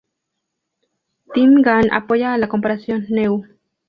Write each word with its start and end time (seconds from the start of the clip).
Tim 1.35 1.53
Gane 1.61 1.89
apoya 1.91 2.31
a 2.33 2.39
la 2.39 2.47
comparación: 2.47 3.05
"Neu! 3.09 3.43